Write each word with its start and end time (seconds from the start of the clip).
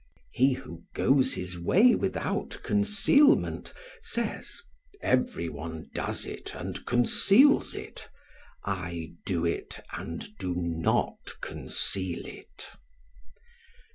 He 0.31 0.53
who 0.53 0.83
goes 0.95 1.35
his 1.35 1.59
way 1.59 1.93
without 1.93 2.59
concealment 2.63 3.71
says: 4.01 4.59
"Every 4.99 5.47
one 5.47 5.91
does 5.93 6.25
it 6.25 6.55
and 6.55 6.83
conceals 6.87 7.75
it; 7.75 8.09
I 8.63 9.13
do 9.27 9.45
it 9.45 9.79
and 9.93 10.35
do 10.39 10.55
not 10.55 11.35
conceal 11.41 12.23
it." 12.25 12.71